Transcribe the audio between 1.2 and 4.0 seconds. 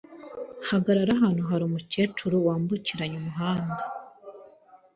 Hano hari umukecuru wambukiranya umuhanda!